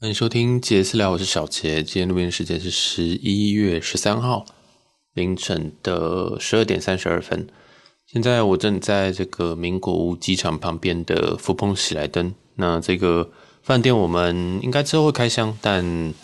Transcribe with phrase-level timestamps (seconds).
[0.00, 1.82] 欢迎收听杰私聊，我是小杰。
[1.82, 4.46] 今天录音时间是十一月十三号
[5.12, 7.48] 凌晨的十二点三十二分。
[8.06, 12.32] 现在我正在这个名古屋机场旁边的福朋喜来登。
[12.54, 13.28] 那这个
[13.60, 16.14] 饭店我们应该之后会开箱，但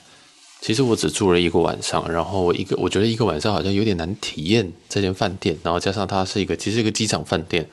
[0.60, 2.08] 其实我只住了一个晚上。
[2.08, 5.58] 然后一个我觉得一个晚上好像有点难体验这间饭店。
[5.64, 7.68] 然后加上它是一个其实是一个机场饭店，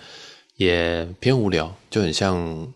[0.55, 2.73] 也偏无聊，就很像。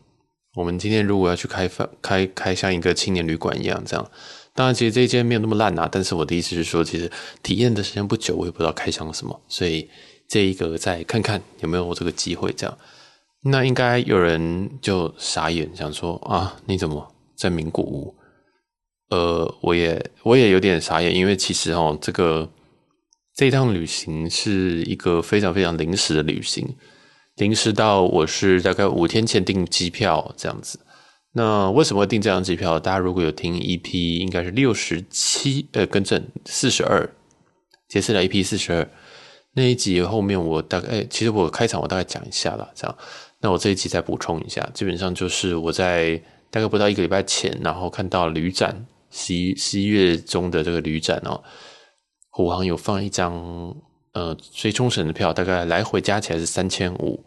[0.56, 4.12] 我们今天如果要去开饭开开像一个青年旅馆一样，这样，
[4.54, 5.88] 当然其实这一间没有那么烂啊。
[5.91, 7.12] 但是我的意思是说，其实
[7.44, 9.90] 体验的时间不久，我也不知道开箱什么，所以
[10.28, 12.78] 这一个再看看有没有这个机会这样。
[13.41, 18.16] 那应该有人就傻眼，想说啊，你怎么在名古屋？
[19.09, 22.50] 呃，我也我也有点傻眼，因为其实哦，这个
[23.36, 26.67] 这一趟旅行是一个非常非常临时的旅行。
[27.35, 30.80] 临时到我是大概五天前订机票这样子，
[31.34, 32.80] 那为什么会订这张机票？
[32.80, 37.09] 大家如果有听 EP，应该是六十七，呃，更正四十二，
[37.89, 38.89] 解释了 EP 四十二
[39.53, 42.97] 那一集后面，我大概，欸，其实我开场我大概讲一下了，这样，
[43.42, 46.16] 那我这一集再补充一下，基本上就是我在
[46.49, 51.44] 大概不到一个礼拜前，然后看到旅展十一十一月中的这个旅展哦，
[52.30, 53.75] 虎航有放一张。
[54.16, 57.21] 呃，飞冲绳的票大概来回加起来是三千五，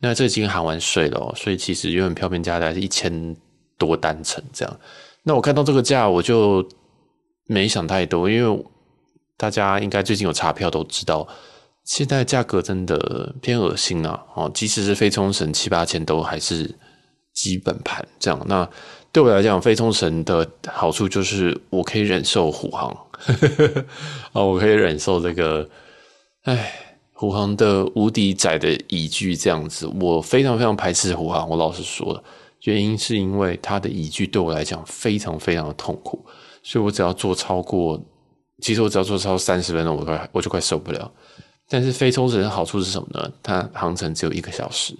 [0.00, 3.34] 那这已经含完税了，所以其实原本票面价大概是一千
[3.78, 4.80] 多单程这样。
[5.22, 6.68] 那我看到这个价，我就
[7.46, 8.64] 没想太多，因为
[9.38, 11.26] 大家应该最近有查票都知道，
[11.84, 14.22] 现在价格真的偏恶心啊！
[14.34, 16.70] 哦，即使是飞冲绳七八千都还是
[17.32, 18.38] 基本盘这样。
[18.46, 18.68] 那
[19.10, 22.90] 对我来讲，飞冲绳的好处就是我可以忍受虎航，
[24.32, 25.66] 啊， 我可以忍受这个。
[26.46, 26.72] 哎，
[27.12, 31.48] 虎航的无敌窄的椅具这样子，我非常非常排斥虎航。
[31.48, 32.22] 我老实说了，
[32.62, 36.24] 原因是因为它的椅具对我来讲非常非常的痛苦，
[36.62, 38.00] 所以我只要坐超过，
[38.62, 41.10] 其实我只要坐超三十分钟，我快我就快受不了。
[41.68, 43.28] 但是飞冲绳的好处是什么呢？
[43.42, 44.96] 它航程只有一个小时，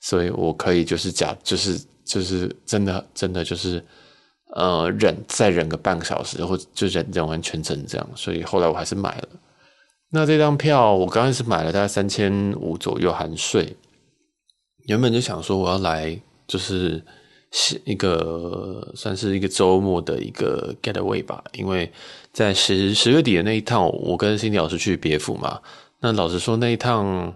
[0.00, 3.82] 所以我可以就是假就是就是真的真的就是
[4.54, 8.06] 呃忍再忍个半个小时，或就忍忍完全程这样。
[8.14, 9.28] 所以后来我还是买了。
[10.10, 13.76] 那这张票我刚开始买了大概三千五左右含税，
[14.86, 17.02] 原本就想说我要来就是
[17.84, 21.92] 一个算是一个周末的一个 getaway 吧，因为
[22.32, 25.60] 在十十月底的那一趟，我跟辛迪老师去别府嘛。
[26.00, 27.34] 那老实说那一趟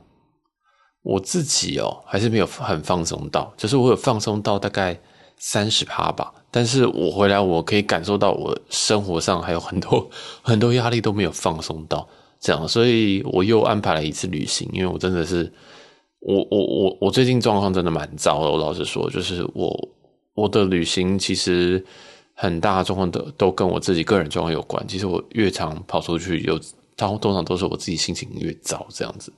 [1.03, 5.01] 我自己哦还是没有很放松到，就是我有放松到大概
[5.37, 10.11] 三十趴吧，但是我回来我可以感受到我生活上还有很多
[10.43, 12.09] 很多压力都没有放松到。
[12.41, 15.53] 这样，所以我又安排了一次旅行，因为我真的是，
[16.21, 18.51] 我我我我最近状况真的蛮糟的。
[18.51, 19.89] 我老实说，就是我
[20.35, 21.85] 我的旅行其实
[22.35, 24.87] 很大状况都都跟我自己个人状况有关。
[24.87, 26.61] 其实我越常跑出去，有
[26.97, 29.33] 通常都是我自己心情越糟这样子。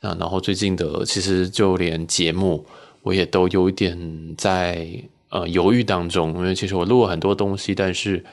[0.00, 2.64] 啊，然后最近的其实就连节目
[3.02, 4.88] 我也都有一点在
[5.30, 8.24] 呃犹豫当中，因为其实我录了很多东西，但是。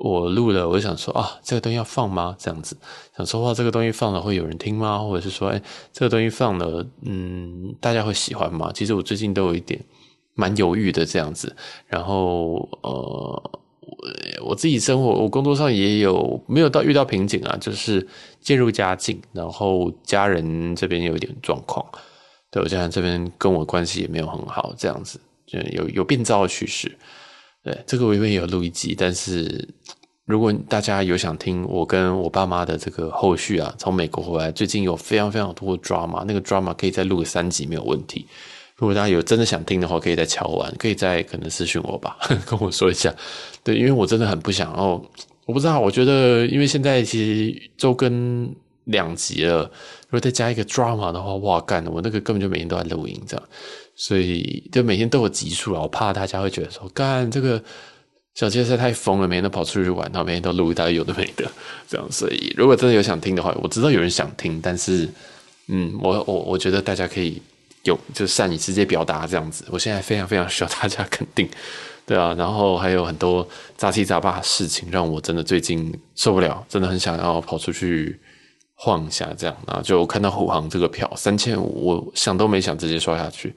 [0.00, 2.36] 我录了，我就想说啊，这个东西要放吗？
[2.38, 2.76] 这样子
[3.16, 4.98] 想说话，这个东西放了会有人听吗？
[5.00, 5.60] 或者是说，哎，
[5.92, 8.70] 这个东西放了，嗯，大家会喜欢吗？
[8.72, 9.80] 其实我最近都有一点
[10.34, 11.56] 蛮犹豫的这样子。
[11.88, 13.50] 然后，呃，
[14.44, 17.56] 我自己生活，我工作上也有没有到遇到瓶颈啊？
[17.60, 18.06] 就是
[18.40, 21.84] 渐入佳境，然后家人这边有一点状况，
[22.52, 26.96] 对，我家人这边跟我关系也没有很好，这样子就有有变糟的趋势。
[27.68, 29.68] 对，这个我以为也有录一集，但是
[30.24, 38.26] 如果大家有想听我跟我爸妈的这个后续啊，从美国回来，最近有非常非常多的 drama，那个 drama 可以再录个三集没有问题。
[38.76, 42.16] 如果大家有真的想听的话，可以再敲完，可以再可能私讯我吧，
[42.48, 43.14] 跟我说一下。
[43.62, 45.02] 对，因为我真的很不想哦，
[45.44, 47.18] 我不知道，我觉得因为现在其
[47.52, 48.50] 实周更
[48.84, 49.64] 两集了，
[50.08, 53.48] 如果再加一个 drama 的话，哇干，我那个根本就每天都在录音这样。
[54.00, 57.60] 所以就每天都有集数啊，我怕大家会觉得说，干这个
[58.36, 61.50] 小杰实在太疯了，每天都跑出去玩，然后每天都录一大堆有的没的
[61.88, 62.06] 这样。
[62.12, 65.08] 所以如果真的有想听的话，我知道有人想听，但是
[65.66, 67.42] 嗯，我我我觉得大家可以
[67.82, 69.64] 有就善于直接表达这样子。
[69.68, 71.48] 我现在非常非常需要大家肯定，
[72.06, 72.32] 对啊。
[72.38, 73.46] 然后还有很多
[73.76, 78.16] 杂七杂八的事情，让我真的最近受不了，真的很想要跑出去
[78.76, 79.56] 晃一下这样。
[79.66, 83.52] 然后就看到虎航这个票三千五，我想都没想直接刷下去。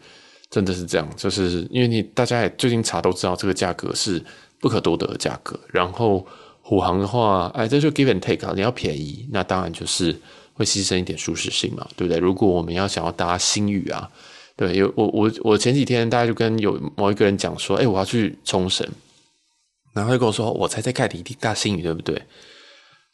[0.51, 4.23] 真的是这样，就是因为你大家也最近查都知道，这个价格是
[4.59, 5.59] 不可多得的价格。
[5.69, 6.27] 然后
[6.61, 10.13] 虎航的话，哎，这就 give and take 啊，你要便宜，那当然就是
[10.53, 12.19] 会牺牲一点舒适性嘛，对不对？
[12.19, 14.11] 如果我们要想要搭星宇啊，
[14.57, 18.85] 对，有我我我前几天大家就跟有某一个人讲说，哎，我要去冲绳，
[19.93, 22.21] 然后他跟我说：“我猜在盖里一定搭新宇对不对？”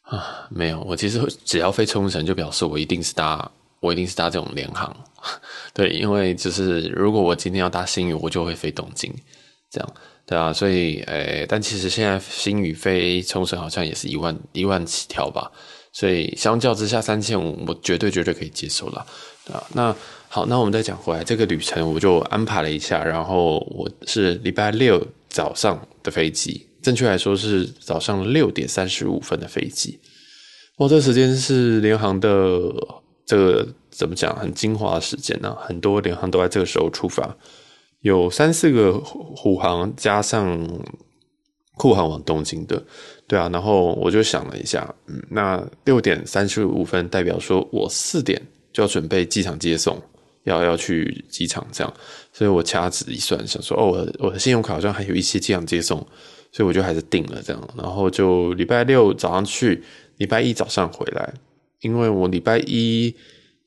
[0.02, 3.48] 啊，没有，我其实只要飞冲绳，就表示我一定是搭，
[3.80, 4.96] 我一定是搭这种联航。
[5.74, 9.12] 对，因为就是如果我今天要搭星宇，我就会飞东京，
[9.70, 9.94] 这样
[10.26, 10.52] 对啊。
[10.52, 15.50] 所以，诶，但其实现在星宇飞冲绳好像也是一万一万起跳吧。
[15.92, 19.06] 所以相较之下，三千五我绝对绝对可以接受了，
[19.44, 19.64] 对啊。
[19.72, 19.96] 那
[20.28, 26.66] 好，那我们再讲回来，这个旅程我就安排了一下，然后我是礼拜六早上的飞机。
[26.80, 29.98] 正确来说是早上六点三十五分的飞机，
[30.76, 32.28] 哦，这时间是联航的
[33.28, 35.54] 这个怎么讲，很精华的时间呢？
[35.60, 37.36] 很多联航都在这个时候出发，
[38.00, 40.66] 有三四个虎航加上
[41.76, 42.82] 酷航往东京的，
[43.26, 43.50] 对啊。
[43.52, 48.40] 然后我就想了一下，嗯，那六点三十五分代表说我四点
[48.72, 50.00] 就要准备机场接送，
[50.44, 51.94] 要要去机场这样，
[52.32, 56.04] 所以我掐指一算，想说哦，我的我的信用卡好像还有一些机场接送。
[56.50, 59.84] 所以我就还是定了这样，然后就礼拜六早上去，
[60.16, 61.34] 礼拜一早上回来。
[61.80, 63.14] 因为我礼拜一，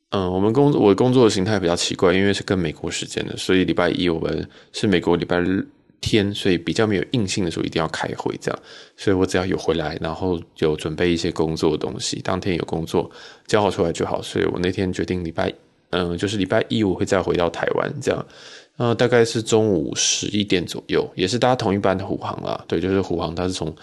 [0.09, 5.41] 嗯，我们工我工作的形态比较奇怪，因为是跟美国时间的，所以礼拜一我们是美国礼拜
[6.01, 8.59] 天，所以比较没有硬性的时候一定要开会这样。
[8.97, 13.09] 所以我只要有回来，然后有准备一些工作的东西，当天有工作
[13.47, 14.21] 交好出来就好。
[14.21, 15.53] 所以我那天决定礼拜，
[15.91, 18.25] 嗯，就是礼拜一我会再回到台湾这样。
[18.77, 22.63] 呃，大概是中午十一点左右，也是搭同一班的虎航啦。
[22.67, 23.75] 对，就是虎航，它是从，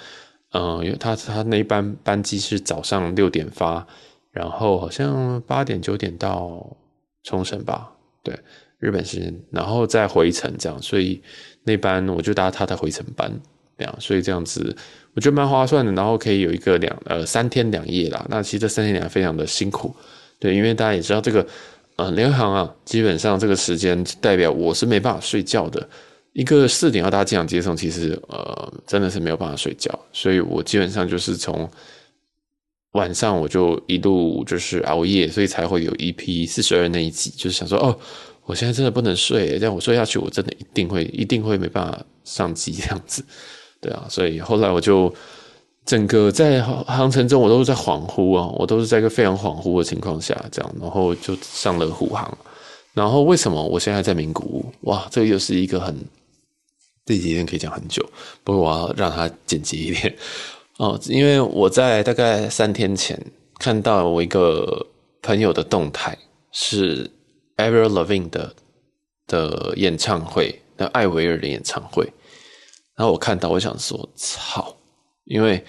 [0.50, 3.86] 呃，因为它它那一班班机是早上六点发，
[4.30, 6.76] 然后好像八点九点到
[7.24, 7.90] 冲绳吧，
[8.22, 8.38] 对，
[8.78, 11.22] 日本时间，然后再回程这样，所以
[11.64, 13.30] 那班我就搭他的回程班，
[13.76, 14.76] 这样，所以这样子
[15.14, 18.26] 我觉得蛮划算的，然后可以有一个两呃三天两夜啦。
[18.28, 19.94] 那其实这三天两夜非常的辛苦，
[20.38, 21.46] 对，因为大家也知道这个。
[21.96, 25.84] 呃，联航啊，基本上这个时间代表我是没办法睡觉的。
[26.32, 31.68] 一个四点要搭机场接送，其实呃真的是没有办法睡觉，所以我基本上就是从
[32.92, 37.98] 晚上我就一路就是熬夜，所以才会有 EP 四十二那一集，就是想说哦，
[38.44, 43.24] 我现在真的不能睡，这样我睡下去，我真的一定会一定会没办法上机这样子，
[43.80, 45.14] 对啊，所以后来我就。
[45.86, 52.36] 整个在航程中，我都是在恍惚啊，我都是在一个非常恍惚的情况下，这样，然后就上了虎航。
[52.92, 54.66] 然后为什么我现在在名古屋？
[54.82, 55.96] 哇，这又是一个很
[57.06, 58.06] 这几天可以讲很久，
[58.44, 60.14] 不过我要让它简洁一点
[60.78, 63.20] 哦，因为我在大概三天前
[63.58, 64.86] 看到我一个
[65.20, 66.16] 朋友的动态，
[66.52, 67.10] 是
[67.56, 68.54] Avril Lavigne 的
[69.26, 72.04] 的演唱会，那艾薇儿的演唱会，
[72.96, 74.76] 然后我看到，我想说，操！
[75.24, 75.62] 因为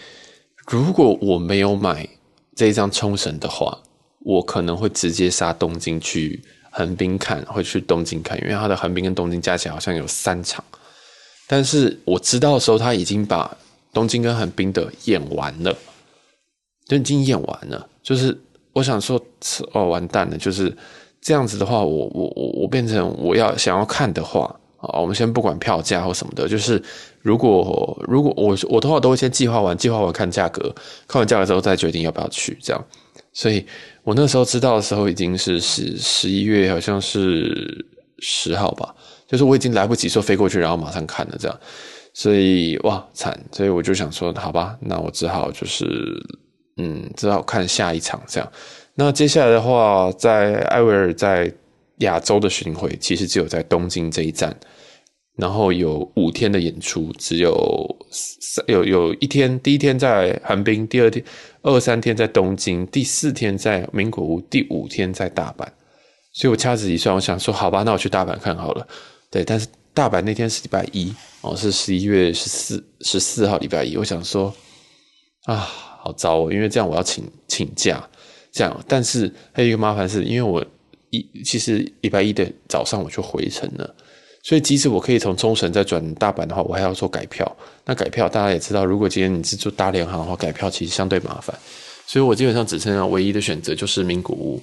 [0.67, 2.07] 如果我没有买
[2.55, 3.75] 这一张冲绳的话，
[4.19, 6.39] 我可能会直接杀东京去
[6.71, 10.63] 横滨看，会去东京看，因为他的横滨跟东京加起来好像有三场。
[11.47, 13.57] 但是我知道的时候，他已经把
[13.93, 15.75] 东京跟横滨的演完了，
[16.85, 17.87] 就已经演完了。
[18.03, 18.37] 就是
[18.73, 19.19] 我想说，
[19.73, 20.75] 哦，完蛋了，就是
[21.21, 24.55] 这样子的话，我我我我变成我要想要看的话。
[24.81, 26.81] 啊，我们先不管票价或什么的，就是
[27.21, 30.73] 如果如果我我的话都会先计划完，计划完看价格，
[31.05, 32.81] 看完价格之后再决定要不要去这样。
[33.33, 33.65] 所以
[34.03, 37.85] 我那时候知道的时候已经是十十一月，好像是
[38.19, 38.95] 十号吧，
[39.27, 41.59] 就是我已经来不及说飞过去，然后马上看了这样。
[42.13, 45.85] 所以哇惨，所以我就想说，好吧，那我只好就是
[46.77, 48.51] 嗯，只好看下一场这样。
[48.95, 51.53] 那接下来的话，在艾薇儿在。
[51.99, 54.57] 亚洲的巡回其实只有在东京这一站，
[55.35, 57.53] 然后有五天的演出，只有
[58.09, 61.21] 三有有一天，第一天在横滨，第二天
[61.61, 65.67] 二三天在东京，第四天在名古屋，第五天在大阪。
[66.31, 68.87] 所以我掐指一算，我想说，好吧，那我去大阪看好了。
[69.29, 69.67] 对，但是
[69.99, 73.97] 大阪那天是礼拜一哦，是十一月十四十四号礼拜一。
[73.97, 74.53] 我想说
[75.43, 78.01] 啊，好糟哦，因为这样我要请请假，
[78.49, 78.81] 这样。
[78.87, 80.65] 但是还有一个麻烦是，因为我。
[81.09, 83.95] 一其实礼拜一的早上我就回程了，
[84.43, 87.57] 所以即使我可以从冲绳再转大阪的话，我还要做改票。
[87.83, 91.53] 那改票大家也知道，如果今天你是做大联航的话，改票其实相对麻烦。
[92.05, 94.61] 所以我基本上只剩下唯一的选择就是名古屋，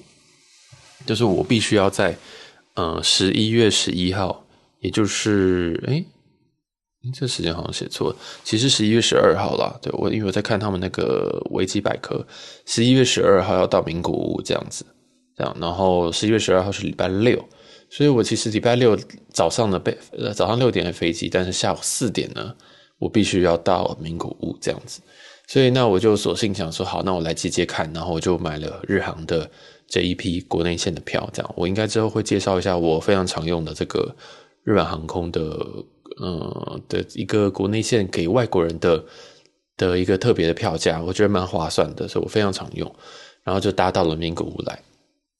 [1.05, 2.15] 就是我必须要在
[2.75, 4.41] 呃十一月十一号，
[4.87, 6.01] 也就是哎，
[7.13, 8.15] 这时间好像写错了，
[8.45, 9.77] 其实十一月十二号啦。
[9.81, 12.25] 对，我因为我在看他们那个维基百科，
[12.65, 14.85] 十一月十二号要到名古屋这样子。
[15.35, 17.37] 这样，然后十一月十二号是礼拜六，
[17.91, 18.97] 所以我其实礼拜六
[19.31, 19.95] 早上的飞，
[20.33, 22.55] 早上六点的飞机，但是下午四点呢，
[22.97, 24.99] 我必须要到名古屋这样子，
[25.47, 29.47] 所以那我就索性想说，好，那我来接接看，然后我就买了日航的
[29.87, 34.15] 这一批国内线的票，这样，我应该之后会介绍一下我非常常用的这个
[34.67, 35.41] 日本航空的
[36.17, 39.01] 呃的一个国内线给外国人的
[39.77, 42.93] 的一个特别的票价，我觉得蛮划算的，所以我非常常用。
[43.45, 44.73] 然后就搭到了名古屋来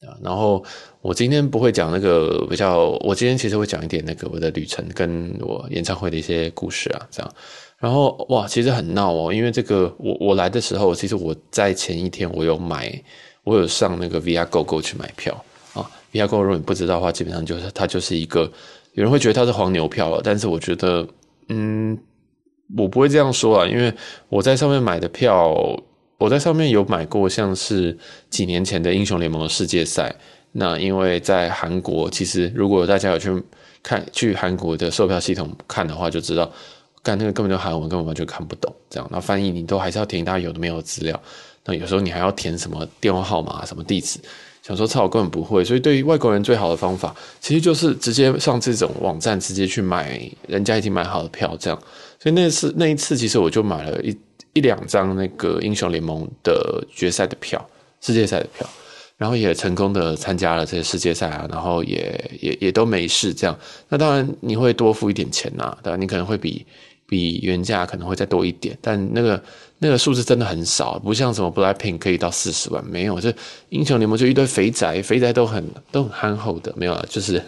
[0.08, 0.16] 啊。
[0.24, 0.64] 然后
[1.02, 7.30] 我今天不会讲那个比较，我今天其实会讲一点那个我的旅程跟我演唱会的一些故事啊，这样。
[7.78, 13.04] 然后哇，其实很闹哦，因为这个我我来的时候，其实我在前一天我有买，
[13.44, 15.44] 我有上那个 V R Go Go 去买票
[15.74, 15.84] 啊。
[16.14, 18.50] V R Go Go 如果你不知道的话，基本上就是它就是一个
[18.98, 21.08] 有人会觉得它是黄牛票了，但是我觉得
[21.50, 21.96] 嗯，
[22.76, 23.94] 我不会这样说啊，因为
[24.28, 25.54] 我在上面买的票，
[26.18, 27.96] 我在上面有买过像是
[28.32, 30.16] 几年前的英雄联盟的世界赛。
[30.52, 33.44] 那因为在韩国，其实如果大家有去
[33.84, 36.52] 看去韩国的售票系统看的话，就知道。
[37.04, 38.74] 但那个根本就韩文，根本完全看不懂。
[38.90, 41.22] 这样，那翻译你都还是要填大家有的没有资料。
[41.66, 44.20] 那有时候你还要填什么电话号码、什么地址。
[44.68, 45.64] 想说操，我根本不会。
[45.64, 51.56] 所以对于外国人最好的方法，其实就是直接上这种网站，直接去买人家已经买好的票。
[51.58, 51.82] 这样，
[52.20, 54.18] 所以那次那一次，其实我就买了一
[54.52, 57.66] 一两张那个英雄联盟的决赛的票、
[58.02, 58.68] 世界赛的票，
[59.16, 63.34] 然后也成功的参加了这些世界赛啊，然后也也也都没事。
[63.34, 63.58] 这样，
[63.88, 66.66] 那当然你会多付一点钱呐、啊，当然你可能会比。
[67.10, 69.42] 比原价可能会再多一点，但那个
[69.80, 73.34] 那个数字真的很少，不像什么 Blackpink 可以到四十万，没有，这
[73.70, 77.42] 英雄联盟就一堆肥宅，肥宅都很都很憨厚的，没有了，就是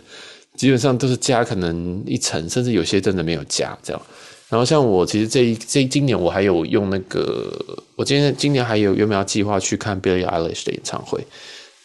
[0.55, 4.01] 基本上都是加可能一层，甚至有些真的没有加这样。
[4.49, 7.51] 然后像我其实这一这今年我还有用那个，
[7.95, 11.25] 我今天今年还有原本要计划去看 Billie Eilish 的演唱会，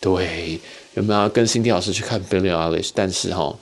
[0.00, 0.58] 对，
[0.94, 3.56] 原本要跟辛迪老师去看 Billie Eilish，但是哈。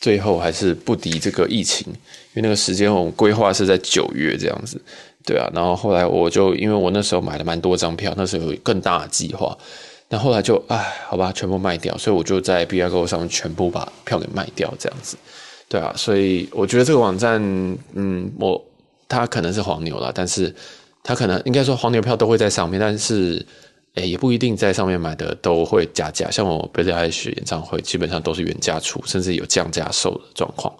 [0.00, 4.80] 最后还是不敌这个疫情，因为那个时间我们规划是在九月这样子，
[5.28, 5.46] 对啊。
[5.52, 9.54] 然后后来我就因为我那时候买了蛮多张票，那时候有更大的计划，
[10.08, 15.18] 那后来就唉，好吧，全部卖掉，所以我就在 Biago 上面全部把票给卖掉，这样子，
[15.68, 15.92] 对啊。
[15.94, 17.38] 所以我觉得这个网站，
[17.92, 18.64] 嗯，我
[19.06, 20.54] 它可能是黄牛啦，但是
[21.02, 23.44] 它可能应该说黄牛票都会在上面，但是。
[23.94, 30.72] 诶，也不一定在上面买的都会加价，像我 Billie Eilish 演唱会，基本上都是原价出，甚至有降价售的状况，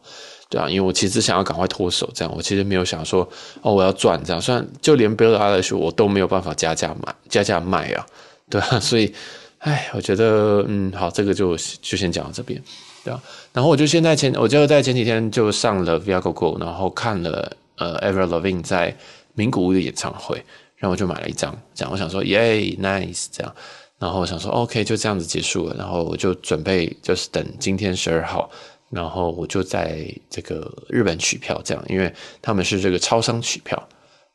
[0.49, 3.29] 对啊，因为我其实想要赶快脱手，这样我其实没有想说
[3.63, 8.07] 哦，我要赚这样，虽然就连 Billie Eilish 我都没有办法加价买，加价卖啊，
[8.49, 9.13] 对啊，所以，
[9.59, 12.63] 哎，我觉得嗯，好，这个就就先讲到这边，
[13.05, 18.97] 对啊，然后我就现在前，我就在前几天就上了 Viagogo，然后看了呃 Avril Lavigne 在
[19.35, 20.43] 名古屋的演唱会。
[20.81, 22.41] 然后我就买了一张，这样我想说，耶
[22.81, 23.53] ，nice，这样，
[23.99, 25.75] 然后我想说，OK，就这样子结束了。
[25.77, 28.49] 然后我就准备就是等今天十二号，
[28.91, 33.89] 然后我就在这个日本取票，这样，因为他们是这个超商取票。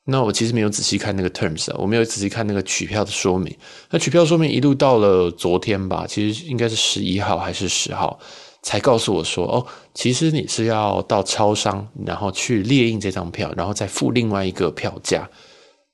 [0.05, 3.55] 那我其实没有仔细看那个 terms，我没有仔细看那个取票的说明。
[3.89, 8.19] 那取票说明一路到了昨天吧，其实应该是十一号还是十号
[8.63, 15.29] 才告诉我说，哦，其实你是要到超商，然后去列印这张票，然后再付另外一个票价。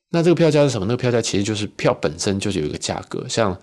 [0.10, 0.88] 那这个票价是什么？
[0.88, 3.56] 那个票价其实就是票本身就是有一个价格，像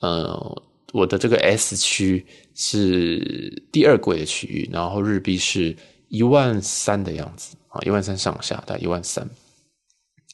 [0.00, 0.62] 呃
[0.94, 2.24] 我的这个 S 区
[2.54, 5.76] 是第二贵的区域，然后日币是
[6.08, 9.28] 一万三的样子啊，一万三上下大概一万三。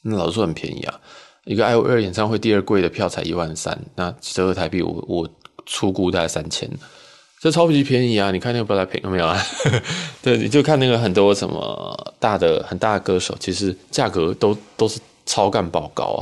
[0.03, 1.01] 那老实说很便宜啊，
[1.45, 5.27] 一个爱薇儿演唱会第二贵的票才一万三，那折合台币我我
[5.65, 6.69] 初估大概三千，
[7.39, 8.29] 这超级便宜啊！
[8.29, 9.41] 你看那个 BLACKPINK 有没有啊？
[10.21, 14.99] 对，你就看那个很多什么大的很大的歌手，其实价格都都是。
[15.23, 16.21] 超干爆高啊，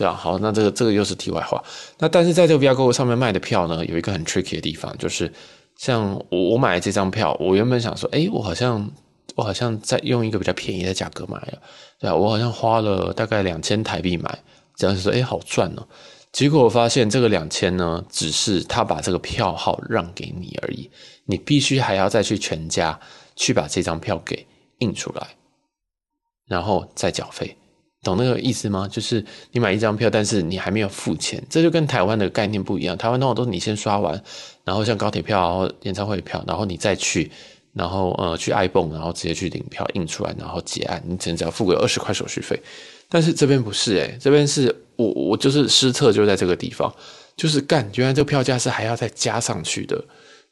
[0.00, 1.62] 对啊，好，那这个这个又是题外话。
[1.98, 5.30] 那但是在这个 VIA GO 上面卖的票呢，有一个很 tricky 的地方，就是
[5.76, 8.90] 像我我买这张票，我原本想说，诶，我好像
[9.34, 11.58] 我好像在用一个比较便宜的价格买了，
[11.98, 14.38] 对啊，我好像花了大概两千台币买，
[14.74, 15.86] 这样子说，诶，好赚哦。
[16.32, 20.90] 结果我发现这个两千呢，只是他把这个票号让给你而已，
[21.26, 22.98] 你必须还要再去全家
[23.36, 24.46] 去把这张票给
[24.78, 25.26] 印出来，
[26.46, 27.54] 然后再缴费。
[28.02, 28.88] 懂那个意思吗？
[28.90, 32.96] 就是你买一张票，但是你还没有付钱，这就跟台湾的概念不一样。
[32.96, 34.22] 台湾那种都是你先刷完，
[34.64, 37.30] 然后像高铁票、然后演唱会票，然后你再去，
[37.74, 42.58] 然后呃去 ibon，然后直接去领票印出来，然后结案，你只能只要付个二十块手续费。
[43.10, 46.90] 但是这边不是诶，这边是我我就是失策就在这个地方，
[47.36, 50.02] 就是干，原来这个票价是还要再加上去的。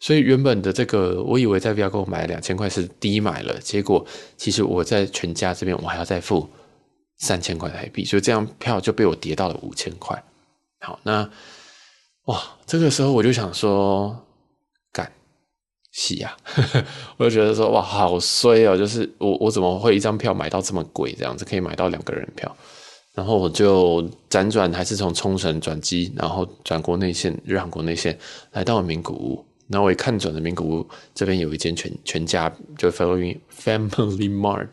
[0.01, 4.05] 所以原本的这个我以为在 VIAGO 买两千块是低买了，结果
[4.37, 6.47] 其实我在全家这边我还要再付。
[7.19, 10.23] 三千块台币，所以这张票就被我跌到了五千块。
[10.81, 11.29] 好，那
[12.27, 14.17] 哇，这个时候我就想说，
[14.93, 15.11] 干，
[15.93, 16.37] 是呀，
[17.19, 18.77] 我就觉得说，哇，好衰哦！
[18.77, 21.13] 就是我，我怎么会一张票买到这么贵？
[21.19, 22.57] 这样子可以买到两个人票，
[23.15, 28.17] 然后我就辗转还是从冲绳转机，然后转国内线，日韩国内线
[28.53, 29.45] 来到了名古屋。
[29.69, 34.69] 然后我也看准了名古屋这边有一间全全家，就 Family Family Mart，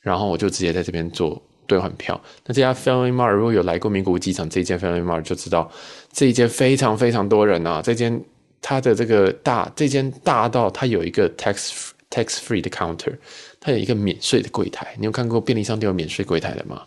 [0.00, 2.20] 然后我就直接在这边做兑换票。
[2.46, 5.70] 那这家 Family Mart 如果有来过名古屋机场，这一间 Family Mart 就知道
[6.12, 7.82] 这一间非常非常多人啊。
[7.82, 8.22] 这间
[8.60, 13.16] 它的这个大，这间大到它有一个 tax tax free 的 counter，
[13.60, 14.94] 它有一个免税的柜台。
[14.98, 16.82] 你有看过便利商店有免税柜台的吗？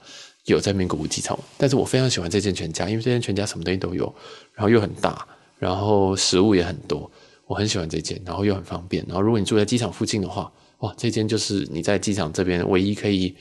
[0.46, 4.16] 有在名古屋机场，但是我非常喜欢这间全家，因为这间全家什么东西都有，
[4.54, 5.28] 然后又很大，
[5.60, 7.12] 然后食物也很多，
[7.48, 9.04] 我很喜欢这间，然后又很方便。
[9.10, 13.36] 然后如果你住在机场附近的话，哇，这间就是你在机场这边唯一可以，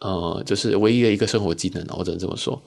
[0.00, 2.60] 呃，就是唯一的一个生活技能，我只能这么说。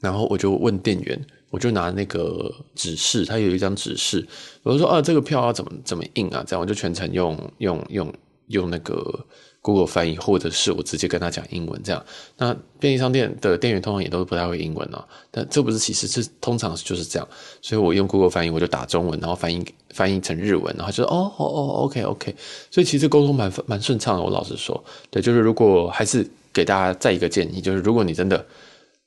[0.00, 4.26] 然后我就问店员，我就拿那个指示，他有一张指示，
[4.62, 6.44] 我就说啊，这个票要怎么怎么印啊？
[6.46, 8.14] 这样我就全程用用用
[8.46, 9.26] 用那个。
[9.68, 12.02] Google 翻译，或者是我直接跟他讲英文，这样。
[12.38, 17.28] 那便利商店的店员通常也都不太会英文啊，但这不是其实，是通常就是这样。
[17.60, 22.34] 所以我用 Google 翻译，我就打中文，然后翻译翻译成日文，然后就哦哦哦，OK OK。
[22.70, 24.22] 所以其实沟通蛮蛮顺畅的。
[24.22, 28.42] 我老实说，对，就是如果还是给大家再一个建议，就是如果你真的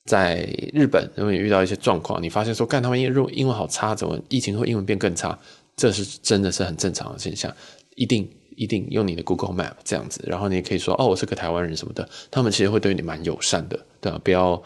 [0.05, 5.35] 在日本，如果你遇到一些状况，你发现说，干他们英英文好差，怎么疫情后英文变更差？
[5.75, 7.51] 这是真的是很正常的现象，
[7.95, 8.29] 一定。
[8.61, 14.21] 一定用你的 Google Map 这样子，然后你也可以说哦，我是个台湾人什么的，他们其实会对你蛮友善的，对吧？
[14.23, 14.61] 不要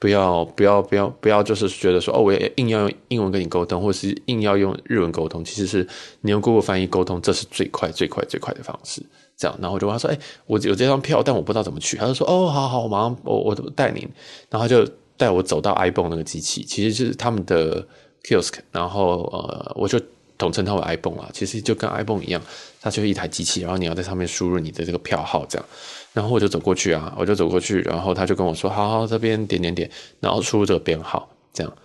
[0.00, 5.86] 不要不要不要不要，就是觉得说哦，我也硬要用英文跟你沟通，或是硬要用日文沟通，其实是
[6.22, 9.00] 你用 Google 翻译沟通，这是最快最快最快的方式。
[9.36, 11.96] 这样，然后我就问他说，哎，我有这张票，但我不知道怎么去。
[11.96, 14.08] 他就说，哦，好好，我马上我我带您，
[14.50, 14.84] 然后就
[15.16, 17.86] 带我走到 ibon 那个机器，其实就是他们的
[18.24, 20.00] kiosk，然后呃，我就。
[20.38, 22.42] 统称它为 iPhone 啊，其实就跟 iPhone 一样，
[22.80, 25.66] 它就是一台机器，然后你要在上面输入你的这个票号，这样，
[26.12, 29.90] 然后我就走过去啊，我就走过去，然后他就跟我说，好好，这边点点点，
[30.20, 31.76] 然后输入这个编号，这样，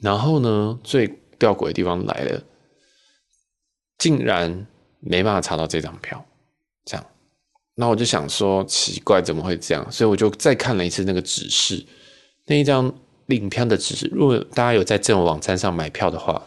[0.00, 1.08] 然后呢，最
[1.38, 2.42] 吊诡的地方来了，
[3.98, 4.66] 竟然
[5.00, 6.24] 没办法查到这张票，
[6.84, 7.04] 这样，
[7.74, 9.90] 那我就想说奇怪，怎么会这样？
[9.90, 11.84] 所以我就再看了一次那个指示，
[12.46, 12.92] 那一张
[13.26, 16.40] 领票的指示，如果大家有在这种网站上买票的话。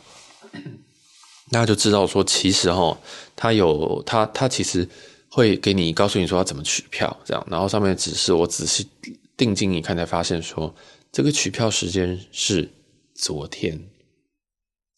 [1.51, 2.97] 大家就知道说，其实哈，
[3.35, 4.87] 他有他他其实
[5.29, 8.89] 会给你告诉你说要怎么取票，这样，然后上面指示我仔细
[9.37, 10.73] 定睛一看，才发现说
[11.11, 12.67] 这个取票时间是
[13.13, 13.79] 昨天，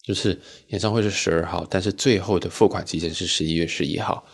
[0.02, 4.24] 就是演唱会是十二号，但是最后的付款期限是十一月十一号。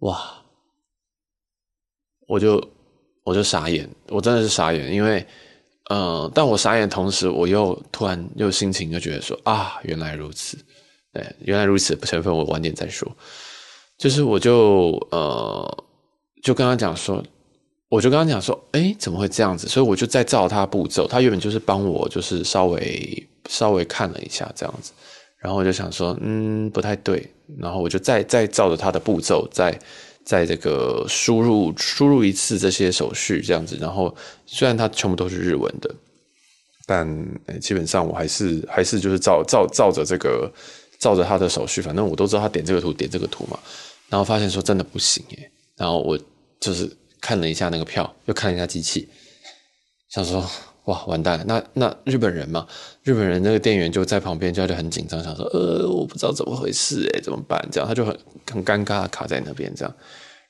[0.00, 0.44] 哇！
[2.28, 2.62] 我就
[3.24, 5.26] 我就傻眼，我真的是傻眼，因为。
[5.88, 10.58] 嗯，但我傻眼的同时，我又突然又心情就觉得说啊，原来如此，
[11.12, 13.10] 对，原来如此，不成分我晚点再说。
[13.96, 15.84] 就是我就呃，
[16.42, 17.22] 就跟他讲说，
[17.88, 19.68] 我就跟他讲说，哎，怎么会这样子？
[19.68, 24.92] 所以我就再照他步骤，他原本就是帮我，就是稍微稍微看了一下这样子，
[25.38, 29.78] 然后我就想说，嗯，不太对，然后我就再再照着他的步骤再。
[30.26, 35.94] 在这个输入输入一次这些手续这样子，然后虽然它全部都是日文的，
[36.84, 37.06] 但
[37.60, 40.52] 基本上我还是还是就是照照照着这个
[40.98, 43.56] 照着他的手续，反正我都知道他点这个图点这个图嘛，
[44.08, 46.18] 然后发现说真的不行耶，然后我
[46.58, 49.08] 就是看了一下那个票，又看了一下机器，
[50.08, 50.44] 想说
[50.86, 52.66] 哇完蛋了，那那日本人嘛，
[53.02, 57.68] 日本人那个店员就在旁边就就很紧张，想说呃我不知道怎么回事诶，怎么办？
[57.70, 58.18] 这样他就很
[58.50, 59.94] 很尴尬卡在那边这样。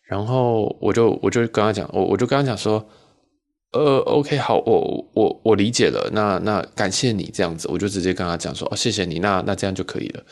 [0.04, 2.86] 然后我就我就跟他讲，我我就跟他讲说，
[3.72, 10.22] 呃，OK，好，我我我理解了，那那感谢你这样子，我就直接跟他讲说，哦，谢谢你，那那这样就可以了，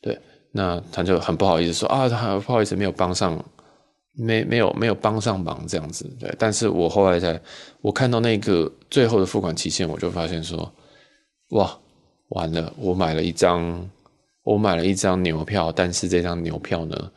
[0.00, 0.16] 对，
[0.52, 3.44] 那他就很不好意思说啊，他不好意思没有帮上，
[4.14, 7.40] 没没有没有帮上忙这样子，对，但是我后来在
[7.80, 10.72] 我看到那个最后的付款期限，我就发现说，
[11.50, 11.78] 哇，
[12.28, 13.90] 完了，我买了一张，
[14.42, 17.12] 我买了一张牛票，但是这张牛票呢，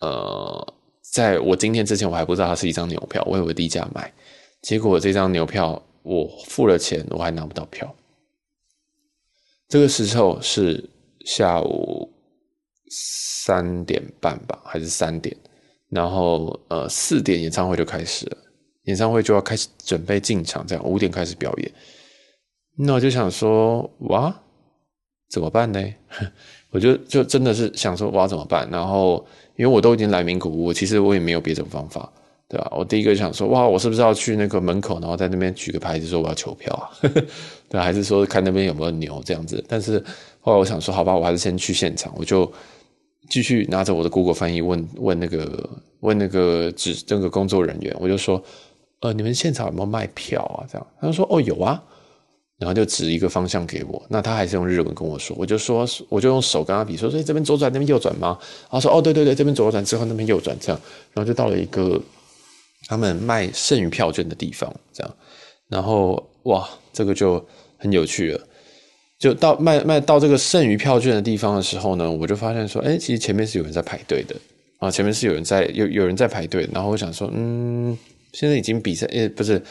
[0.00, 0.74] 呃。
[1.12, 4.12] 在我今天之前，我还不知道它是一张牛票，我以为低价买，
[4.60, 7.94] 结果这张牛票我付了钱，我还拿不到票。
[9.66, 10.90] 这个时候是
[11.24, 12.12] 下午
[12.90, 15.34] 三点半吧，还是三点？
[15.90, 18.36] 然后呃四点演唱会就开始了，
[18.84, 21.72] 演唱会就要开始准备进场，这样五点开始表演。
[22.78, 24.34] 那我就想说，哇，
[25.30, 25.82] 怎么办呢？
[26.70, 28.68] 我就就真的是想说，哇怎么办？
[28.70, 29.26] 然后。
[29.56, 32.12] 因为我都已经来名古屋，其实我也没有别种方法，
[32.46, 32.70] 对吧？
[32.76, 36.92] 我第一个想说，哇，我是不是要去那个门口，然后在那边举个牌子说我要求票啊？
[37.70, 39.64] 对，还是说看那边有没有牛这样子？
[39.66, 39.98] 但是
[40.42, 42.52] 后来我想说，好吧，我还是先去现场，我就
[43.28, 45.68] 继续拿着我的 Google 翻译问问那个
[46.00, 48.42] 问那个指那个工作人员，我就说，
[49.00, 50.66] 呃，你们现场有没有卖票啊？
[50.70, 51.82] 这样，他就说，哦，有啊。
[52.58, 54.02] 然后就指一个方向给我。
[54.08, 58.38] 那他还是用日文跟我说，我就说，我就用手跟他比，说，所以这边左转，那边右转吗？
[58.40, 60.80] 然后说，哦，对对对，这边左转之后，那边右转，这样，
[61.12, 62.00] 然后就到了一个
[62.88, 65.14] 他们卖剩余票券的地方，这样，
[65.68, 67.44] 然后哇，这个就
[67.76, 68.40] 很有趣了。
[69.18, 74.36] 就到卖卖到这个剩余票券的地方的时候呢，我就发现说，哎，其实前面是有人在排队的
[74.78, 76.68] 啊，前面是有人在有有人在排队。
[76.70, 77.96] 然后我想说，嗯，
[78.34, 79.62] 现在已经比赛，诶，不是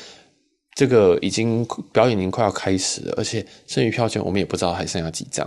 [0.74, 5.46] 这个已经表演已经快要开始了，而且剩余票券我们也不知道还剩下几张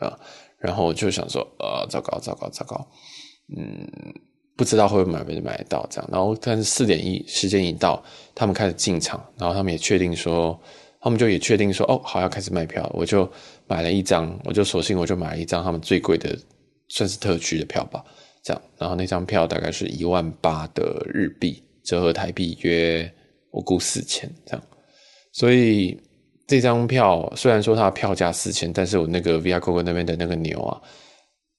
[0.00, 0.18] 啊。
[0.58, 2.88] 然后我就想说，呃，糟糕，糟糕，糟糕，
[3.56, 3.86] 嗯，
[4.56, 6.10] 不知道会不会买没买得到这样。
[6.10, 8.02] 然后但是四点一时间一到，
[8.34, 10.60] 他们开始进场，然后他们也确定说。
[11.00, 13.30] 他们就也确定说，哦，好，要开始卖票，我就
[13.68, 16.36] 买了一张，我就索性我就买了一张他们最贵的，
[16.88, 18.04] 算是特区的票吧，
[18.42, 23.08] 这样，然后那张票大概是一万八的日币，折合台币约
[23.52, 24.62] 我估四千这样，
[25.32, 25.96] 所以
[26.48, 30.80] 这张票虽然说它票价四千，但是我那个 Via Coco 那边的那个牛啊，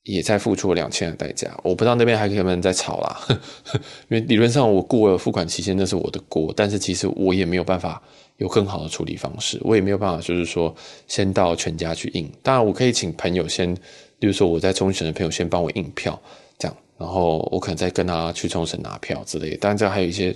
[0.03, 3.21] 也在付出了两千的代价，我不知道那边还可以不能再炒啦，
[4.09, 8.03] 因为理论上我过了付款期限那是我的锅，但是其实我也没有办法。
[8.39, 10.73] 有更好的处理方式，我也没有办法，就是说
[11.07, 12.31] 先到全家去印。
[12.41, 13.75] 当然，我可以请朋友先，
[14.17, 16.19] 比如说我在冲绳的朋友先帮我印票，
[16.57, 19.57] 这样，然后我可能再跟他去冲绳拿票之类的。
[19.57, 20.33] 当然，这还有一些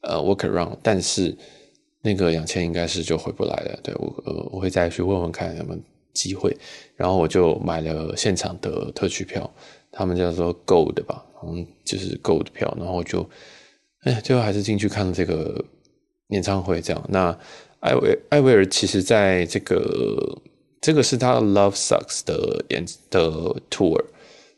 [0.00, 1.36] 呃 workaround，但是
[2.00, 3.78] 那个两千应该是就回不来了。
[3.82, 5.80] 对，我呃我会再去问问看有没有
[6.14, 6.56] 机会。
[6.96, 9.48] 然后我就买了现场的特区票，
[9.92, 12.74] 他们叫做 Gold 吧，嗯，就是 Gold 票。
[12.78, 13.28] 然后就
[14.04, 15.62] 哎，最后还是进去看了这个。
[16.28, 17.38] 演唱会这样，那
[17.80, 20.40] 艾维艾维尔其实在这个
[20.80, 23.20] 这个是他 Love Sucks 的演的
[23.70, 24.02] tour。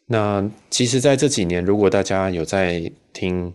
[0.07, 3.53] 那其实在这几年，如果大家有在听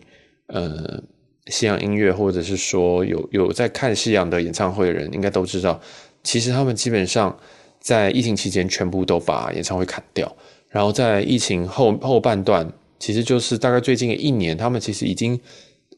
[0.48, 1.02] 呃
[1.46, 5.80] 西洋音乐，或者是说有有在看西洋的演唱会的人，应该都知道，
[6.22, 7.34] 其实他们基本上
[7.80, 10.36] 在疫情期间全部都把演唱会砍掉，
[10.68, 15.40] 然后在疫情后后半段，其实就是大概最近一年，他们其实已经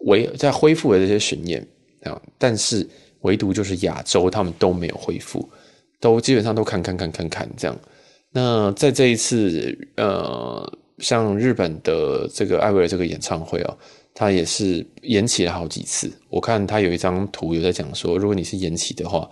[0.02, 1.66] 为在恢复了这些巡演。
[2.38, 2.86] 但是
[3.20, 5.48] 唯独就是亚洲，他们都没有恢复，
[6.00, 7.76] 都基本上都砍砍砍砍砍这样。
[8.32, 13.78] 那在这一次，呃，像日本的这个艾薇儿这个演唱会哦，
[14.12, 16.10] 他也是延期了好几次。
[16.28, 19.28] 我看他有一张图有在讲说，如果你是延期的话，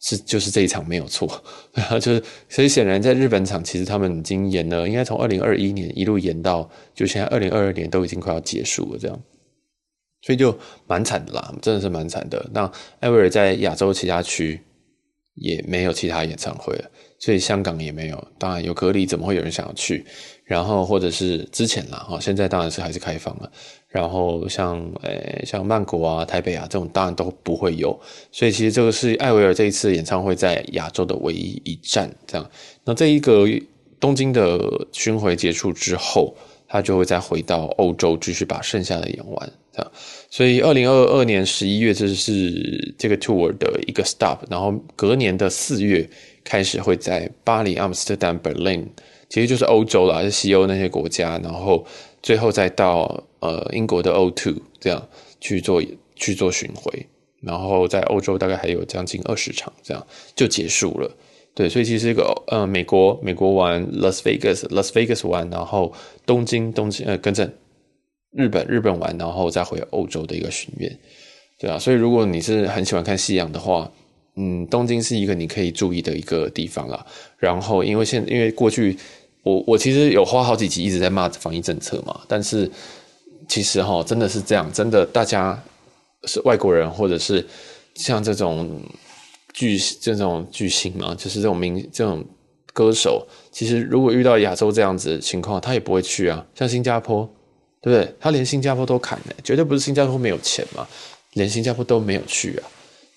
[0.00, 1.28] 是就是这一场没有错，
[2.00, 9.20] 就是所以显然在日本场，其实他们已经延了，应该从二零二一年一路延到就现在二零二二年都已经快要结束了这样。
[10.24, 10.56] 所以就
[10.86, 12.48] 蛮惨的啦，真的是蛮惨的。
[12.54, 14.58] 那艾薇儿在亚洲其他区
[15.34, 18.28] 也没有其他演唱会了，所以香港也没有。
[18.38, 20.06] 当然有隔离，怎么会有人想要去？
[20.44, 23.52] 然后或者是之前啦，哈，现在当然是还是开放了。
[23.88, 27.98] 然后像诶、像曼谷啊、台北啊这种，当然都不会有。
[28.32, 32.10] 所以其实这个是艾薇儿这一次演唱会在亚洲的唯一一站。
[32.26, 32.50] 这样，
[32.84, 33.46] 那这一个
[34.00, 34.58] 东京的
[34.92, 36.34] 巡回结束之后，
[36.74, 39.52] 他就会再回到欧洲继续把剩下的演完。
[39.72, 39.92] 这样，
[40.28, 46.08] 所以二零二二年十一月，这是这个 tour 的一个 stop，然后隔年的四月
[46.42, 48.86] 开始会在巴黎、阿姆斯特丹、Berlin，
[49.28, 51.86] 其实就是欧洲啦，是西欧那些国家，然后
[52.24, 55.08] 最后再到呃英国的 O2 这样
[55.40, 55.80] 去做
[56.16, 57.06] 去做巡回，
[57.40, 61.08] 然后在欧洲大概还有将近二十场，这样就结束了。
[61.54, 65.92] 对，所以其实一个呃美国美国玩 Las Vegas，Las Vegas 玩，然后
[66.26, 67.50] 东京东京呃跟着。
[68.36, 70.98] 日本日本玩，然后再回欧洲的一个巡演，
[71.56, 73.88] 对啊，所以如果你是很喜欢看夕阳的话，
[74.34, 77.06] 嗯，东京是一个你可以注意的一个地方啦。
[77.38, 78.98] 然后，因为现因为过去
[79.44, 82.68] 我我其实有花好几集一直在骂防疫政策嘛，但是
[83.46, 85.62] 其实哈，真的是这样，真的大家
[86.24, 87.46] 是外国人或者是
[87.94, 88.82] 像这种
[89.54, 92.22] 巨这种巨星嘛，就是这种名这种
[92.74, 97.26] 歌手，其实如果遇到亚洲这样子的情况，他也不会去啊，像新加坡。
[97.84, 98.14] 对不对？
[98.18, 100.88] 他连新加坡都砍呢，绝对不是新加坡没有钱嘛，
[101.34, 102.64] 连新加坡都没有去啊，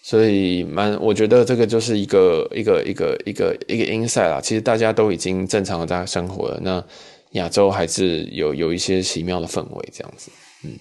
[0.02, 4.41] 所以蛮，我觉得这个就是一个一个一个一个一个 insight 啦。
[4.41, 6.84] 其实大家都已经正常的在生活了，那
[7.32, 10.30] 亚洲还是有有一些奇妙的氛围这样子。
[10.65, 10.71] 嗯，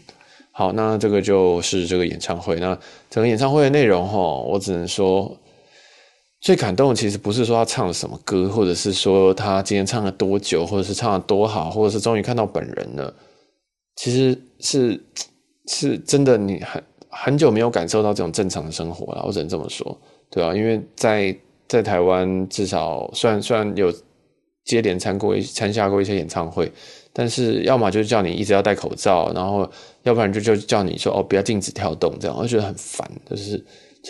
[0.51, 2.57] 好，那这个就是这个演唱会。
[2.57, 2.77] 那
[3.09, 5.33] 整个演唱会的内容哈，我只能说
[6.47, 13.13] 最感动的其实不是说他唱了什么歌，或者是说他今天唱了多久，或者是唱了多好，或者是终于看到本人了。
[13.97, 15.05] 其实是
[15.67, 23.93] 是真的，你很很久没有感受到这种正常的生活了，我只能这么说，对啊，因为在在台湾，至少虽然虽然有
[24.65, 26.71] 接连参过参加过一些演唱会，
[27.13, 29.69] 但是要么就是叫你一直要戴口罩，然后
[30.05, 33.61] 要不然就就叫你说哦不要禁止跳动，这样我觉得很烦，就是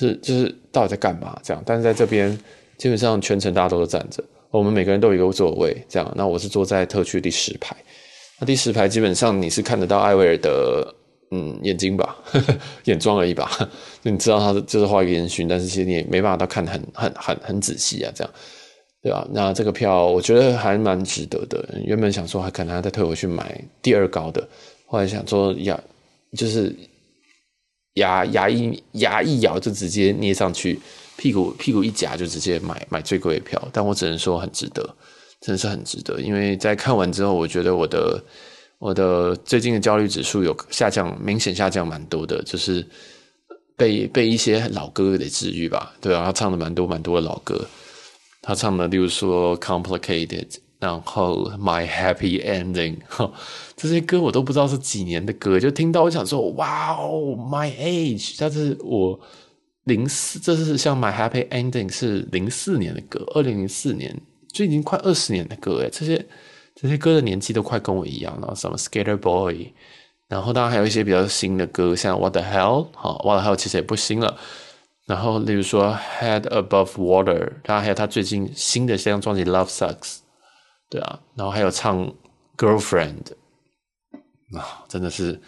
[0.01, 1.63] 是就是到底在干嘛这样？
[1.67, 2.37] 但是在这边
[2.77, 6.13] 基本上全程大家都是站着，我们每个人都有一个座位这样。
[6.17, 7.77] 那我是坐在特区第十排，
[8.41, 10.95] 那第十排基本上你是看得到艾薇儿的
[11.31, 12.17] 嗯眼睛吧，
[12.85, 13.51] 眼妆而已吧，
[14.03, 18.33] 就你知道他就是画一个烟熏，但是其实你也没办法到看很很很很仔细啊这样。
[19.03, 19.25] 对吧？
[19.31, 21.65] 那这个票我觉得还蛮值得的。
[21.85, 24.49] 原本想说还可能还要再退回去买第二高的，
[24.85, 25.81] 后来想说呀
[26.37, 26.75] 就是
[27.97, 30.81] 牙牙一牙一咬就直接捏上去，
[31.17, 33.63] 屁股屁股一夹就直接买买最贵的票。
[33.73, 34.83] 但我只能说很值得，
[35.41, 36.21] 真的是很值得。
[36.21, 38.23] 因为在看完之后，我觉得我的
[38.79, 42.87] 我的最近的焦虑指数有下降，明显下降蛮多的，就是
[43.77, 45.95] 被被一些老歌给治愈吧。
[46.01, 47.67] 对啊，他唱的蛮多蛮多的老歌。
[48.43, 50.47] 他唱的，例如说《Complicated》，
[50.79, 52.99] 然后《My Happy Ending》，
[53.77, 59.19] 这些歌我都不知道是几年的歌，就听到我想说，哇哦，《My Age》，但是我
[59.85, 64.15] 零四，这是像《My Happy Ending》是零四年的歌，二零零四年，
[64.53, 66.27] 就已经快二十年的歌诶，这些
[66.75, 69.55] 这些歌的年纪都快跟我一样了，什么《Skater Boy》，
[70.29, 74.37] 然后当然还有一些比较新的歌，像《What the Hell》，好，《What the Hell》其实也不新了。
[75.07, 75.85] 然后，例如说
[76.21, 79.95] 《Head Above Water》，然还有他最近新的这张专辑《Love Sucks》，
[80.89, 82.07] 对啊，然后还有唱
[82.57, 83.23] 《Girlfriend》，
[84.59, 85.41] 啊，真的是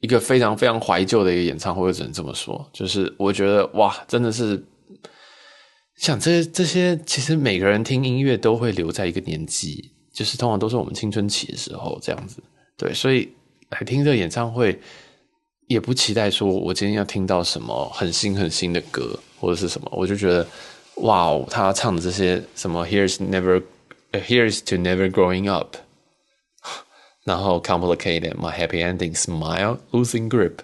[0.00, 2.68] 一个非常非常怀旧的一个演唱会，我只能这么说。
[2.72, 4.64] 就是我觉得哇，真的是，
[5.96, 12.42] 想这这些，其实每个人听音乐都会留在一个年纪，就是通常都是我们青春期的时候这样子，
[12.76, 13.32] 对，所以
[13.70, 14.80] 来听这个演唱会。
[15.68, 20.46] 也不期待说，我今天要听到什么很新很新的歌或者是什么，我就觉得，
[20.96, 23.62] 哇哦，他唱的这些什么 Here's Never,
[24.11, 25.77] Here's to Never Growing Up，
[27.23, 30.59] 然后 Complicated, My Happy Ending, Smile, Losing Grip，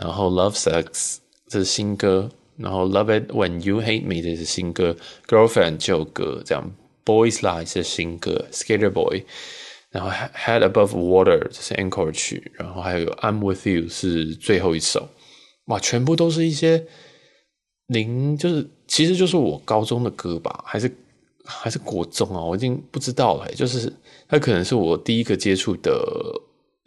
[0.00, 1.18] 然后 Love Sucks
[1.48, 6.70] 这是新歌，然后 Love It When You Hate Me 这是新歌，Girlfriend 旧歌，这样
[7.04, 9.24] Boys Lie 是新歌，Skater Boy。
[9.90, 15.06] 然后 Head Above Water 这是 Encore 曲，然后还有 I'm With You 是最后一首，
[15.66, 16.86] 哇，全部都是一些
[17.88, 20.90] 零，就是其实就是我高中的歌吧，还是
[21.47, 23.91] 还是国中啊，我已经不知道了，就是
[24.27, 25.99] 他可能是我第一个接触的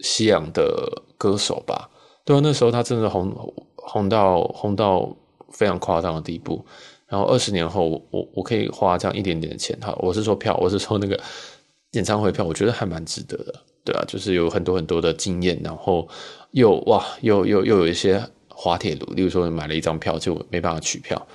[0.01, 1.88] 西洋的歌手吧，
[2.25, 3.35] 对啊，那时候他真的红
[3.77, 5.16] 红到红到
[5.51, 6.64] 非常夸张的地步，
[7.09, 11.18] 然后二十年后我我可以花这样一点点的钱，哈，我是说票，我是说那个。
[11.94, 13.53] 演唱会票我觉得还蛮值得的，
[13.85, 16.07] 对啊，就是有很多很多的经验，然后
[16.53, 21.27] 又哇，又又又有一些滑铁卢，例如说买了一张票就没办法取票，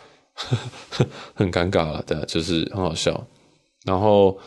[1.34, 3.26] 很尴尬了，对，就是很好笑。
[3.86, 4.38] 然后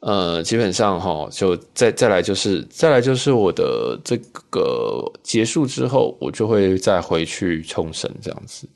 [0.00, 4.16] 呃，基本上齁，就再再来就是再来就是我的这
[4.50, 8.68] 个结束之后，我就会再回去冲绳这样子，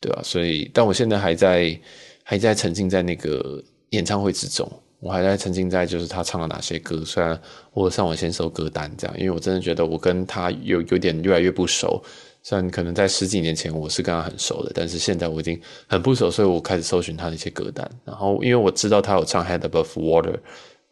[0.00, 1.78] 对啊，所以但我现在还在
[2.22, 4.70] 还在沉浸在那个演唱会之中。
[5.00, 7.38] 我还在沉浸在就是他唱了哪些歌，虽然
[7.74, 12.02] 我上网先搜歌单这样，因为我真的觉得我跟他有有点越来越不熟。
[12.44, 17.90] 虽然可能在十几年前我是跟他很熟的，但是现在我已经很不熟，所以我开始搜寻他的一些歌单。
[18.04, 20.32] 然后因为我知道他有唱《Head Above Water》，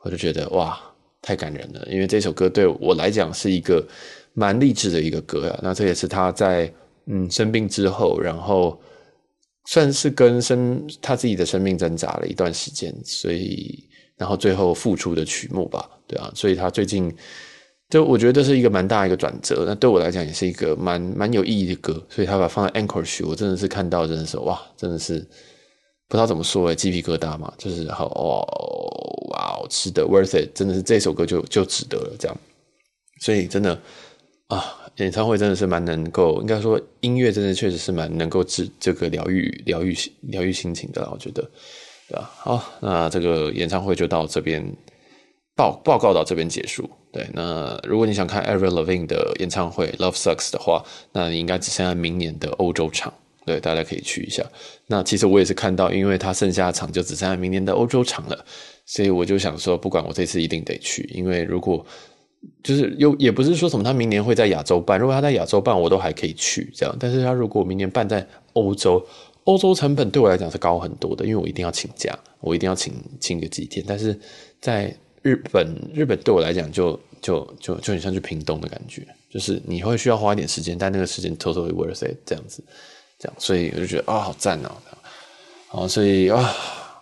[0.01, 0.81] 我就觉得哇，
[1.21, 1.87] 太感人了。
[1.88, 3.87] 因为这首歌对我来讲是一个
[4.33, 5.61] 蛮励志的一个歌啊。
[5.62, 6.73] 那这也是他在
[7.07, 8.81] 嗯生病之后，然后
[9.67, 13.88] 算是跟生他自己的生命挣扎了一段时间，所以。
[14.15, 17.12] 然后最后复出的曲目吧，对啊，所以他最近
[17.92, 25.18] 就我觉得这是一个蛮大一个转折，那对我来讲也是一个蛮蛮有意义的歌，所以他把放在 Encore 曲，我真的是看到真的是哇，真的是
[26.09, 28.40] 不知道怎么说诶，鸡皮疙瘩嘛，就是好哦
[29.33, 32.35] 哇，值得 worth it，真的是这首歌就就值得了这样，
[33.20, 33.78] 所以真的
[34.46, 34.64] 啊，
[34.96, 41.42] 演唱会真的是蛮能够，应该说音乐真的确实是蛮能够治这个疗愈疗愈疗愈心情的，我觉得。
[42.09, 44.66] 对啊，好，那这个演唱会就到这边
[45.55, 46.88] 报报告到这边结束。
[47.12, 53.12] 对，那如果你想看 Avril Lavigne 的演唱会《Love Sucks》的话，那你应该只剩下明年的欧洲场。
[53.45, 54.41] 对，大家可以去一下。
[54.87, 58.45] 那其实我也是看到，因为他剩下的场就只剩下明年的欧洲场了，
[58.87, 61.85] 所以我就想说，不管我这次一定得去，因为如果
[62.62, 66.97] 就是又也不是说什么他明年会在亚洲办，如果他在亚洲办，我都还可以去这样。
[67.01, 69.05] 但是他如果明年办在欧洲，
[69.43, 73.85] 欧洲成本对我来讲是高很多的，因为我一定要请假，我一定要请请个几天。
[73.88, 74.17] 但是
[74.61, 82.63] 在日本，日本对我来讲就就就就很像去屏东的感觉，就是你会需要花一点时间，但那个时间 totally worth it 这样子，
[83.19, 84.71] 这样，所以我就觉得啊、好赞哦，
[85.69, 86.55] 好，所以啊、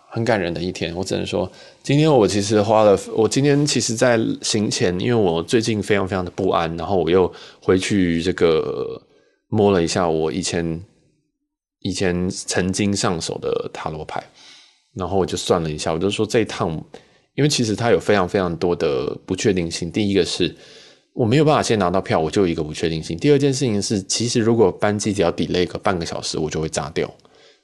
[0.09, 0.95] 很感人的一天。
[0.95, 1.51] 我只能说，
[1.83, 7.31] 今天我其实花了，我今天其实，在行前，因为我最近非常非常的不安，然后我又
[7.61, 9.01] 回去这个
[9.47, 10.81] 摸了一下我以前。
[11.83, 14.23] 以前曾经上手的塔罗牌，
[14.93, 16.79] 然后我就算了一下，我就说这一趟，
[17.35, 19.91] 因为其实它有非常非常多的不确定性。
[19.91, 20.53] 第一个是
[21.13, 23.17] 我没有办法先拿到票，我就有一个不确定性。
[23.17, 27.11] 第二件事情是，其实如果班机只要 delay 个半个小时，我就会炸掉，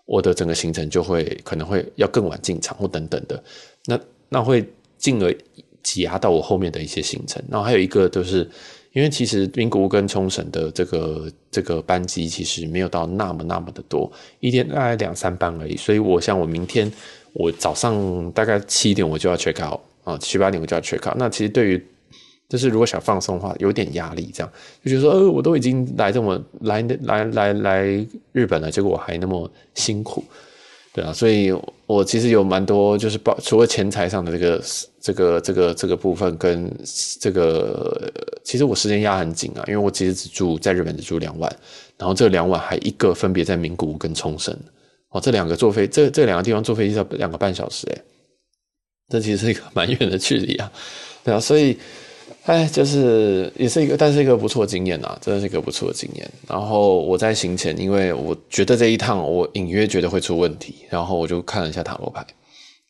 [0.06, 3.43] 我的整个行程就会可能会要更晚进场或等等的，
[3.86, 3.99] 那
[4.30, 4.65] 那会
[4.97, 5.36] 进而
[5.84, 7.43] 挤压到我后面的一些行程。
[7.49, 8.49] 然后还有一个就是。
[8.93, 15.77] 因为其实名古屋跟冲绳的这个这个班机其实没有到那么那么的多，一天大概两三班而已。
[15.77, 16.91] 所以我想我明天
[17.38, 21.15] 我早上大概七点我就要 check out 啊，七八点我就要 check out。
[21.17, 21.86] 那其实对于
[22.50, 24.52] 就是如果想放松的话，有点压力，这样
[24.84, 30.23] 就觉得说，呃，我都已经来这么来来来来日本了，结果我还那么辛苦。
[30.93, 31.54] 对啊，所以
[31.86, 34.63] 我其实有蛮多，就是包除了钱财上的这个
[35.00, 36.73] 这个这个这个部分，跟
[37.19, 38.12] 这个
[38.43, 41.56] 其实我时间压很紧啊，因为我其实只住在日本只住两晚，
[42.00, 44.58] 然后这两晚还一个分别在名古屋跟冲绳，
[45.19, 48.01] 这两个坐飞这这两个地方坐飞机要两个半小时，诶，
[49.10, 50.71] 这其实是一个蛮远的距离啊，
[51.23, 51.77] 对啊，所以。
[52.43, 56.32] 哎，就是也是一个，但是一个不错的经验啊，真的是一个不错的经验。
[56.47, 62.25] 然后我在行前，因为我觉得这一趟我隐约觉得会出问题，然后我就看了一下塔罗牌，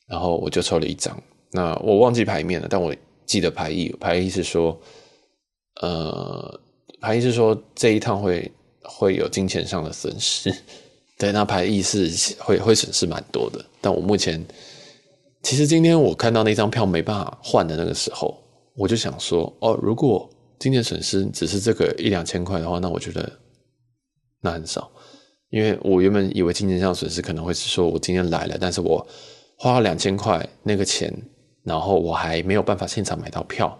[0.07, 1.19] 然后我就抽了一张。
[1.51, 4.79] 那我忘记牌面了，但我记得牌意，牌意是说，
[5.81, 6.59] 呃，
[7.01, 8.51] 牌意是说这一趟会
[8.83, 10.53] 会有金钱上的损失。
[11.17, 13.63] 对，那牌意识会会损失蛮多的。
[13.81, 14.43] 但我目前
[15.43, 18.37] 其实今天我看到那张票没办法换的那个时候。
[18.79, 23.27] 我就想说，哦，如果今天损失只是这个一两千块的话，那我觉得
[24.39, 24.87] 那很少，
[25.49, 29.03] 因为我原本以为金钱上损失可能会是说我今天来了，但是我
[29.57, 31.11] 花了两千块那个钱，
[31.63, 33.75] 然后我还没有办法现场买到票，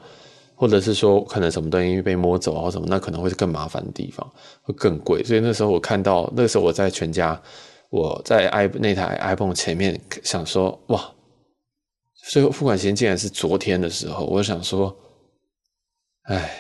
[0.57, 4.27] 或者是说可能什么东西被摸走或什么，那可能会是更麻烦的地方，
[4.63, 5.23] 会更贵。
[5.23, 7.39] 所以那时候我看到，那时候我在全家，
[7.91, 11.13] 我在 i 那台 iPhone 前面想说，哇。
[12.29, 14.93] 最后付款时间竟然是昨天的时候，我想说，
[16.23, 16.51] 哎，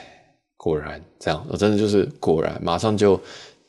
[0.55, 3.19] 果然这样，我真的就是果然，马上就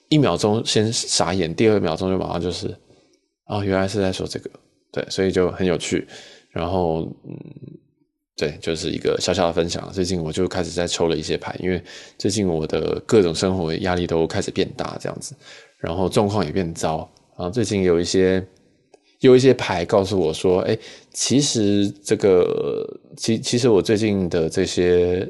[0.08, 2.72] 一秒钟先傻眼，第二秒钟就马上就是，
[3.46, 4.48] 哦，原来是在说这个，
[4.92, 6.06] 对，所以就很有趣。
[6.50, 7.34] 然后，嗯，
[8.38, 9.92] 对，就是一个小小的分享。
[9.92, 11.82] 最近我就开始在抽了一些牌，因为
[12.16, 15.34] 最近我的各种生活压力都开始变大，这样子，
[15.78, 16.98] 然后状况也变糟，
[17.36, 18.42] 然后最近有一些。
[19.20, 20.78] 有一些牌告诉我说：“哎，
[21.12, 25.28] 其实这个，其其实我最近的这些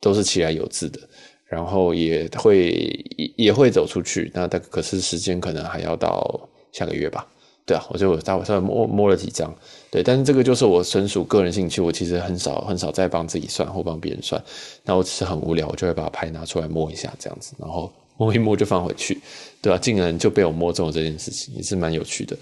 [0.00, 1.00] 都是其来有自的，
[1.44, 3.04] 然后也会
[3.36, 4.30] 也会走出去。
[4.32, 7.26] 那但可是时间可能还要到下个月吧？
[7.66, 9.52] 对啊，我就稍微稍微摸摸了几张，
[9.94, 14.42] 对，但是这个就是我纯属个人兴趣，我其实很少很少在帮自己算或帮别人算。
[14.82, 19.20] 那我只是很无聊，我就会把牌拿出来摸一下，这样子，然后摸一摸就放回去，
[19.62, 22.36] 对啊，竟然就被我摸中了这件事情，也是蛮有趣的。”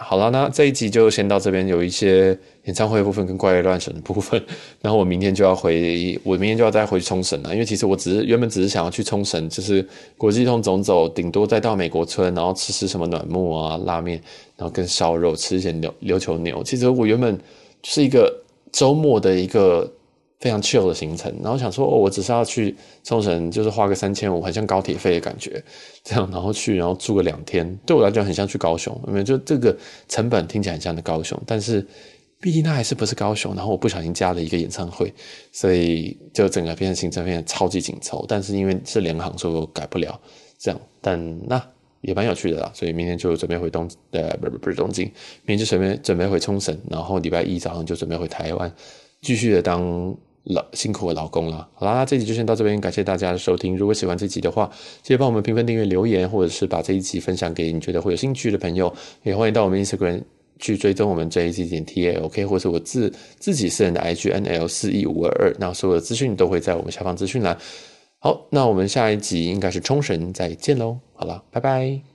[0.00, 4.42] 好了，那这一集就先到这边，有一些演唱会部分跟怪力乱神的部分，
[4.80, 14.20] 然后我明天就要回，我明天就要再回去冲绳了，因为其实我只是原本只是想要去冲绳，就是国际通走走，顶多再到美国村，然后吃吃什么暖木啊、拉面，
[14.56, 16.62] 然后跟烧肉，吃一些琉琉球牛。
[16.64, 17.38] 其实我原本
[17.82, 18.34] 是一个
[18.72, 19.92] 周末的一个。
[20.40, 25.62] 非常 chill 的行程，然后想说，哦，我只是要去冲绳，就是花个三千五，很像高铁费的感觉，
[26.02, 29.74] 这样，然后去，然后住个两天，对我来讲很像去高雄，因为就这个
[30.08, 31.86] 成本听起来很像的高雄，但是
[32.40, 35.10] 毕竟它还是不是高雄，然后我不小心加了一个演唱会，
[35.50, 40.20] 所以就整个变成行程变得超级紧凑，但是因为是联航，所以我改不了
[40.58, 41.64] 这样，但那
[42.02, 45.10] 也蛮有趣的啦，所以明天就准备回东，呃，不不不是东京，
[45.46, 48.70] 明天就准备准备回冲绳，然后礼拜一早上就准备回台湾，
[49.24, 50.14] 继续的当。
[50.48, 53.74] 老辛苦的老公了，好啦，这集就先到这边，感谢大家的收听。
[53.74, 54.70] 如果喜欢这集的话，
[55.02, 58.94] 记得帮我们评分、订阅、留言，或者是把这一集分享给你觉得会有兴趣的朋友。
[59.22, 60.22] 也欢迎到我们 Instagram
[60.58, 65.56] 去追踪我们 JAZZ 点 T A O K，或是我自自己私人的 IG NL 四一五二二。
[65.58, 67.56] 那所有的资讯都会在我们下方资讯栏。
[68.18, 70.98] 好，那我们下一集应该是冲绳，再见喽。
[71.14, 72.13] 好了，拜拜。